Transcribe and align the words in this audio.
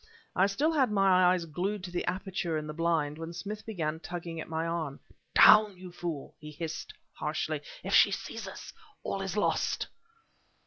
I 0.35 0.47
still 0.47 0.71
had 0.71 0.91
my 0.91 1.31
eyes 1.31 1.45
glued 1.45 1.83
to 1.83 1.91
the 1.91 2.03
aperture 2.05 2.57
in 2.57 2.65
the 2.65 2.73
blind, 2.73 3.19
when 3.19 3.33
Smith 3.33 3.63
began 3.67 3.99
tugging 3.99 4.41
at 4.41 4.49
my 4.49 4.65
arm. 4.65 4.99
"Down! 5.35 5.77
you 5.77 5.91
fool!" 5.91 6.33
he 6.39 6.49
hissed 6.49 6.91
harshly 7.13 7.61
"if 7.83 7.93
she 7.93 8.09
sees 8.09 8.47
us, 8.47 8.73
all 9.03 9.21
is 9.21 9.37
lost!" 9.37 9.85